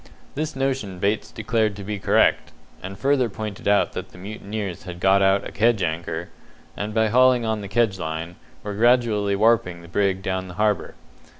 This 0.33 0.55
notion 0.55 0.97
Bates 0.97 1.29
declared 1.29 1.75
to 1.75 1.83
be 1.83 1.99
correct, 1.99 2.51
and 2.81 2.97
further 2.97 3.29
pointed 3.29 3.67
out 3.67 3.93
that 3.93 4.09
the 4.09 4.17
mutineers 4.17 4.81
had 4.85 4.99
got 4.99 5.21
out 5.21 5.47
a 5.47 5.51
kedge 5.51 5.83
anchor, 5.83 6.29
and 6.75 6.91
by 6.91 7.09
hauling 7.09 7.45
on 7.45 7.61
the 7.61 7.67
kedge 7.67 7.99
line, 7.99 8.35
were 8.63 8.73
gradually 8.73 9.35
warping 9.35 9.83
the 9.83 9.87
brig 9.87 10.23
down 10.23 10.47
the 10.47 10.55
harbour. 10.55 10.95